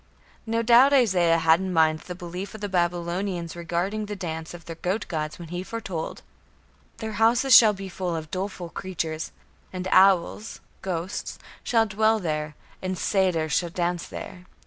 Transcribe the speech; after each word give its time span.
No 0.47 0.63
doubt, 0.63 0.93
Isaiah 0.93 1.37
had 1.37 1.59
in 1.59 1.71
mind 1.71 1.99
the 1.99 2.15
belief 2.15 2.55
of 2.55 2.61
the 2.61 2.67
Babylonians 2.67 3.55
regarding 3.55 4.07
the 4.07 4.15
dance 4.15 4.55
of 4.55 4.65
their 4.65 4.77
goat 4.77 5.07
gods 5.07 5.37
when 5.37 5.49
he 5.49 5.61
foretold: 5.61 6.23
"Their 6.97 7.11
houses 7.11 7.55
shall 7.55 7.73
be 7.73 7.87
full 7.87 8.15
of 8.15 8.31
doleful 8.31 8.69
creatures; 8.69 9.31
and 9.71 9.87
owls 9.91 10.59
(ghosts) 10.81 11.37
shall 11.63 11.85
dwell 11.85 12.17
there, 12.17 12.55
and 12.81 12.97
satyrs 12.97 13.51
shall 13.53 13.69
dance 13.69 14.07
there". 14.07 14.47